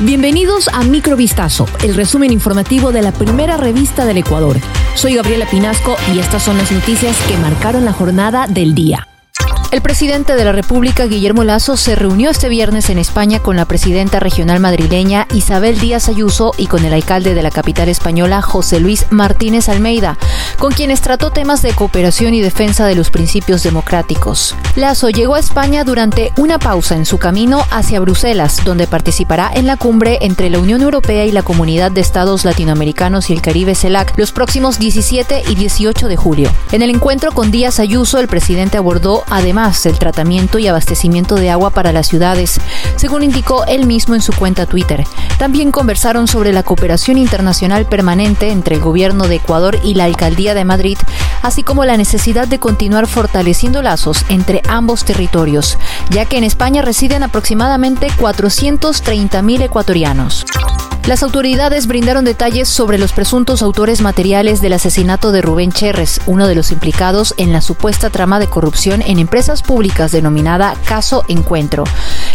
Bienvenidos 0.00 0.66
a 0.72 0.82
Microvistazo, 0.82 1.66
el 1.84 1.94
resumen 1.94 2.32
informativo 2.32 2.90
de 2.90 3.00
la 3.00 3.12
primera 3.12 3.56
revista 3.56 4.04
del 4.04 4.16
Ecuador. 4.16 4.56
Soy 4.96 5.14
Gabriela 5.14 5.46
Pinasco 5.48 5.96
y 6.12 6.18
estas 6.18 6.42
son 6.42 6.58
las 6.58 6.72
noticias 6.72 7.16
que 7.28 7.36
marcaron 7.36 7.84
la 7.84 7.92
jornada 7.92 8.48
del 8.48 8.74
día. 8.74 9.06
El 9.70 9.82
presidente 9.82 10.36
de 10.36 10.44
la 10.44 10.52
República, 10.52 11.06
Guillermo 11.06 11.42
Lazo, 11.42 11.76
se 11.76 11.96
reunió 11.96 12.30
este 12.30 12.48
viernes 12.48 12.90
en 12.90 12.98
España 12.98 13.40
con 13.40 13.56
la 13.56 13.64
presidenta 13.64 14.20
regional 14.20 14.60
madrileña 14.60 15.26
Isabel 15.32 15.80
Díaz 15.80 16.08
Ayuso 16.08 16.52
y 16.56 16.66
con 16.66 16.84
el 16.84 16.92
alcalde 16.92 17.34
de 17.34 17.42
la 17.42 17.50
capital 17.50 17.88
española, 17.88 18.40
José 18.40 18.78
Luis 18.78 19.06
Martínez 19.10 19.68
Almeida, 19.68 20.16
con 20.58 20.72
quienes 20.72 21.00
trató 21.00 21.30
temas 21.30 21.62
de 21.62 21.72
cooperación 21.72 22.34
y 22.34 22.40
defensa 22.40 22.86
de 22.86 22.94
los 22.94 23.10
principios 23.10 23.62
democráticos. 23.62 24.54
Lazo 24.76 25.10
llegó 25.10 25.34
a 25.34 25.40
España 25.40 25.84
durante 25.84 26.32
una 26.36 26.58
pausa 26.58 26.96
en 26.96 27.06
su 27.06 27.18
camino 27.18 27.64
hacia 27.70 28.00
Bruselas, 28.00 28.60
donde 28.64 28.86
participará 28.86 29.50
en 29.54 29.66
la 29.66 29.76
cumbre 29.76 30.18
entre 30.22 30.50
la 30.50 30.58
Unión 30.58 30.82
Europea 30.82 31.24
y 31.24 31.32
la 31.32 31.42
Comunidad 31.42 31.90
de 31.90 32.00
Estados 32.00 32.44
Latinoamericanos 32.44 33.30
y 33.30 33.32
el 33.32 33.42
Caribe 33.42 33.74
CELAC 33.74 34.16
los 34.18 34.32
próximos 34.32 34.78
17 34.78 35.44
y 35.48 35.54
18 35.54 36.08
de 36.08 36.16
julio. 36.16 36.50
En 36.72 36.82
el 36.82 36.90
encuentro 36.90 37.32
con 37.32 37.50
Díaz 37.50 37.80
Ayuso, 37.80 38.18
el 38.18 38.28
presidente 38.28 38.78
abordó 38.78 39.24
además 39.28 39.86
el 39.86 39.98
tratamiento 39.98 40.58
y 40.58 40.68
abastecimiento 40.68 41.36
de 41.36 41.50
agua 41.50 41.70
para 41.70 41.92
las 41.92 42.08
ciudades, 42.08 42.60
según 42.96 43.22
indicó 43.22 43.64
él 43.66 43.86
mismo 43.86 44.14
en 44.14 44.22
su 44.22 44.32
cuenta 44.32 44.66
Twitter. 44.66 45.04
También 45.38 45.72
conversaron 45.72 46.26
sobre 46.26 46.52
la 46.52 46.62
cooperación 46.62 47.18
internacional 47.18 47.86
permanente 47.86 48.50
entre 48.50 48.76
el 48.76 48.80
gobierno 48.80 49.28
de 49.28 49.36
Ecuador 49.36 49.78
y 49.82 49.94
la 49.94 50.04
alcaldía 50.04 50.54
de 50.54 50.64
Madrid, 50.64 50.98
así 51.42 51.62
como 51.62 51.84
la 51.84 51.96
necesidad 51.96 52.48
de 52.48 52.58
continuar 52.58 53.06
fortaleciendo 53.06 53.82
lazos 53.82 54.24
entre 54.28 54.62
ambos 54.68 55.04
territorios, 55.04 55.78
ya 56.10 56.24
que 56.24 56.38
en 56.38 56.44
España 56.44 56.82
residen 56.82 57.22
aproximadamente 57.22 58.08
430.000 58.08 59.62
ecuatorianos. 59.62 60.44
Las 61.06 61.22
autoridades 61.22 61.86
brindaron 61.86 62.24
detalles 62.24 62.66
sobre 62.66 62.96
los 62.96 63.12
presuntos 63.12 63.60
autores 63.60 64.00
materiales 64.00 64.62
del 64.62 64.72
asesinato 64.72 65.32
de 65.32 65.42
Rubén 65.42 65.70
Cherres, 65.70 66.18
uno 66.24 66.48
de 66.48 66.54
los 66.54 66.72
implicados 66.72 67.34
en 67.36 67.52
la 67.52 67.60
supuesta 67.60 68.08
trama 68.08 68.38
de 68.38 68.46
corrupción 68.46 69.02
en 69.02 69.18
empresas 69.18 69.62
públicas 69.62 70.12
denominada 70.12 70.74
Caso 70.86 71.22
Encuentro. 71.28 71.84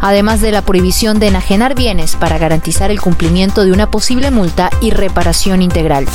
además 0.00 0.40
de 0.40 0.52
la 0.52 0.62
prohibición 0.62 1.18
de 1.18 1.28
enajenar 1.28 1.74
bienes 1.74 2.16
para 2.16 2.38
garantizar 2.38 2.90
el 2.90 3.00
cumplimiento 3.00 3.64
de 3.64 3.72
una 3.72 3.90
posible 3.90 4.30
multa 4.30 4.70
y 4.80 4.90
reparación 4.90 5.62
integral. 5.62 6.06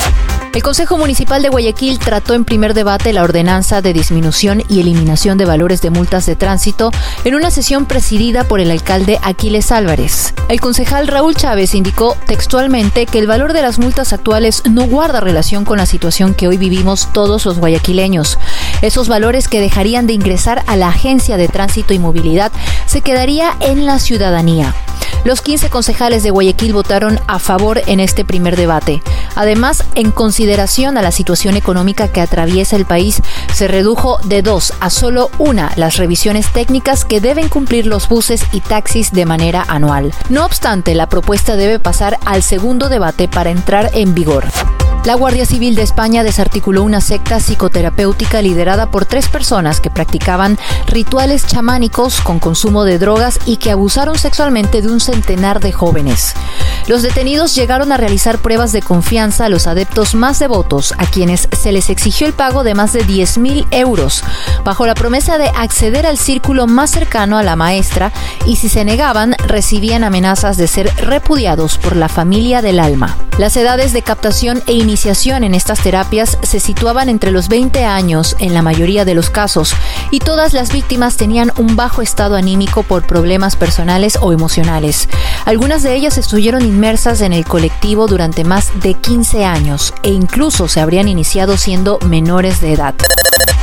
El 0.54 0.64
Consejo 0.64 0.98
Municipal 0.98 1.42
de 1.42 1.48
Guayaquil 1.48 1.98
trató 1.98 2.34
en 2.34 2.44
primer 2.44 2.74
debate 2.74 3.14
la 3.14 3.24
ordenanza 3.24 3.82
de 3.82 3.94
disminución 3.94 4.64
y 4.68 4.82
eliminación 4.82 5.38
de 5.38 5.46
valores 5.46 5.82
de 5.82 5.92
multas 5.92 6.26
de 6.26 6.36
tránsito 6.36 6.92
en 7.24 7.36
una 7.36 7.52
sesión 7.52 7.86
presidida 7.86 8.44
por 8.44 8.60
el 8.60 8.70
alcalde 8.70 9.18
Aquiles 9.22 9.72
Álvarez. 9.72 10.34
El 10.50 10.60
concejal 10.60 11.08
Raúl 11.08 11.36
Chávez 11.36 11.74
indicó 11.74 12.18
textualmente 12.28 13.06
que 13.06 13.20
el 13.20 13.28
valor 13.28 13.54
de 13.54 13.62
las 13.62 13.80
multas 13.80 14.12
actuales 14.12 14.64
no 14.70 14.88
guarda 14.88 15.22
relación 15.22 15.64
con 15.64 15.78
la 15.78 15.86
situación 15.86 16.34
que 16.34 16.50
hoy 16.50 16.58
vivimos 16.58 17.08
todos 17.14 17.46
los 17.46 17.58
guayaquileños. 17.58 18.38
Esos 18.82 19.08
valores 19.08 19.48
que 19.48 19.62
dejarían 19.62 20.06
de 20.06 20.14
ingresar 20.14 20.66
a 20.68 20.76
la 20.76 20.90
Agencia 20.90 21.38
de 21.38 21.48
Tránsito 21.48 21.94
y 21.94 22.00
Movilidad 22.00 22.52
se 22.88 23.00
quedaría 23.00 23.56
en 23.62 23.86
la 23.86 24.00
ciudadanía. 24.00 24.76
Los 25.24 25.42
15 25.42 25.70
concejales 25.70 26.24
de 26.24 26.32
Guayaquil 26.32 26.74
votaron 26.74 27.20
a 27.28 27.38
favor 27.38 27.82
en 27.86 28.00
este 28.00 28.26
primer 28.26 28.56
debate. 28.56 29.04
Además, 29.36 29.84
en 29.96 30.12
consideración 30.12 30.98
a 30.98 31.02
la 31.02 31.12
situación 31.12 31.58
económica 31.58 32.08
que 32.08 32.22
atraviesa 32.22 32.76
el 32.76 32.86
país, 32.86 33.22
se 33.54 33.68
redujo 33.68 34.20
de 34.24 34.42
dos 34.42 34.74
a 34.80 34.90
solo 34.90 35.30
una 35.38 35.72
las 35.76 35.98
revisiones 35.98 36.52
técnicas 36.52 37.06
que 37.06 37.22
deben 37.22 37.50
cumplir 37.50 37.86
los 37.86 38.08
buses 38.10 38.44
y 38.52 38.62
taxis 38.62 39.12
de 39.12 39.26
manera 39.26 39.64
anual. 39.68 40.14
No 40.30 40.46
obstante, 40.46 40.96
la 40.96 41.08
propuesta 41.08 41.56
debe 41.56 41.80
pasar 41.80 42.18
al 42.26 42.44
segundo 42.44 42.90
debate 42.90 43.28
para 43.28 43.52
entrar 43.52 43.90
en 43.94 44.14
vigor. 44.14 44.46
La 45.04 45.16
Guardia 45.16 45.48
Civil 45.48 45.74
de 45.74 45.82
España 45.82 46.24
desarticuló 46.24 46.84
una 46.84 47.02
secta 47.02 47.40
psicoterapéutica 47.40 48.40
liderada 48.44 48.92
por 48.92 49.08
tres 49.08 49.30
personas 49.30 49.82
que 49.82 49.90
practicaban 49.90 50.60
rituales 50.86 51.48
chamánicos 51.48 52.22
con 52.22 52.38
consumo 52.38 52.84
de 52.84 53.00
drogas 53.00 53.40
y 53.48 53.58
que 53.58 53.72
abusaron 53.72 54.20
sexualmente 54.20 54.84
de 54.84 54.90
un 54.90 55.00
centenar 55.00 55.60
de 55.60 55.72
jóvenes. 55.72 56.36
Los 56.88 57.02
detenidos 57.04 57.56
llegaron 57.56 57.92
a 57.92 57.98
realizar 57.98 58.40
pruebas 58.40 58.72
de 58.72 58.82
confianza 58.82 59.46
a 59.46 59.50
los 59.50 59.68
adeptos 59.68 60.16
más 60.16 60.40
devotos, 60.40 60.94
a 60.98 61.06
quienes 61.06 61.48
se 61.52 61.72
les 61.72 61.90
exigió 61.90 62.28
el 62.28 62.34
pago 62.34 62.64
de 62.64 62.74
más 62.74 62.94
de 62.94 63.04
10 63.04 63.38
mil 63.38 63.68
euros, 63.72 64.24
bajo 64.64 64.86
la 64.86 64.96
promesa 64.96 65.38
de 65.38 65.50
acceder 65.50 66.06
al 66.06 66.18
círculo 66.18 66.68
más 66.68 66.92
cercano 66.92 67.38
a 67.38 67.44
la 67.44 67.56
maestra 67.56 68.12
y 68.46 68.56
si 68.56 68.70
se 68.70 68.84
negaban 68.84 69.36
recibían 69.46 70.04
amenazas 70.04 70.58
de 70.58 70.68
ser 70.68 70.94
repudiados 70.98 71.78
por 71.78 71.96
la 71.96 72.10
familia 72.10 72.62
del 72.62 72.80
alma. 72.80 73.18
Las 73.38 73.56
edades 73.58 73.94
de 73.94 74.02
captación 74.02 74.62
e 74.68 74.74
iniciación 74.74 75.44
en 75.44 75.56
estas 75.56 75.82
terapias 75.82 76.38
se 76.44 76.60
situaban 76.60 77.10
entre 77.10 77.32
los 77.32 77.48
20 77.48 77.86
años 77.86 78.36
en 78.40 78.54
la 78.54 78.62
mayoría 78.62 79.06
de 79.06 79.16
los 79.16 79.30
casos 79.30 79.74
y 80.12 80.20
todas 80.20 80.54
las 80.54 80.72
víctimas 80.72 81.16
tenían 81.16 81.52
un 81.58 81.76
bajo 81.76 82.02
estado 82.02 82.36
anímico 82.36 82.84
por 82.84 83.08
problemas 83.08 83.56
personales 83.56 84.18
o 84.22 84.34
emocionales. 84.34 85.10
Algunas 85.46 85.82
de 85.82 85.96
ellas 85.96 86.18
estuvieron 86.18 86.81
inmersas 86.82 87.22
en 87.22 87.32
el 87.32 87.46
colectivo 87.46 88.08
durante 88.08 88.44
más 88.44 88.72
de 88.82 88.96
15 88.96 89.46
años 89.46 89.94
e 90.02 90.10
incluso 90.10 90.68
se 90.68 90.82
habrían 90.82 91.08
iniciado 91.08 91.56
siendo 91.56 92.00
menores 92.08 92.60
de 92.60 92.74
edad. 92.74 92.96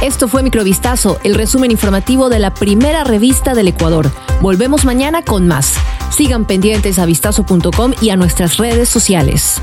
Esto 0.01 0.29
fue 0.29 0.45
Microvistazo, 0.45 1.19
el 1.25 1.35
resumen 1.35 1.73
informativo 1.73 2.29
de 2.29 2.39
la 2.39 2.55
primera 2.55 3.03
revista 3.03 3.55
del 3.57 3.67
Ecuador. 3.67 4.09
Volvemos 4.41 4.85
mañana 4.85 5.23
con 5.23 5.49
más. 5.49 5.75
Sigan 6.11 6.45
pendientes 6.45 7.01
a 7.01 7.07
vistazo.com 7.07 7.93
y 8.01 8.11
a 8.11 8.17
nuestras 8.17 8.57
redes 8.57 8.89
sociales. 8.89 9.61